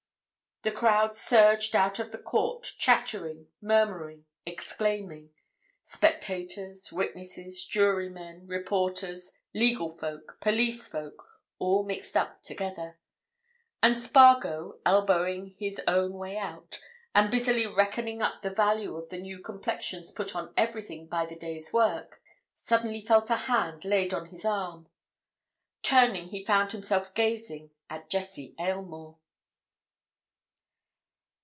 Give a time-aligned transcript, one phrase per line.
[0.63, 5.31] The crowd surged out of the court, chattering, murmuring, exclaiming—
[5.81, 11.15] spectators, witnesses, jurymen, reporters, legal folk, police folk,
[11.57, 12.99] all mixed up together.
[13.81, 16.79] And Spargo, elbowing his own way out,
[17.15, 21.35] and busily reckoning up the value of the new complexions put on everything by the
[21.35, 22.21] day's work,
[22.53, 24.87] suddenly felt a hand laid on his arm.
[25.81, 29.17] Turning he found himself gazing at Jessie Aylmore.